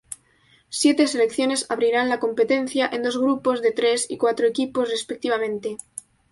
[0.69, 5.77] Siete selecciones abrirán la competencia en dos grupos de tres y cuatro equipos respectivamente.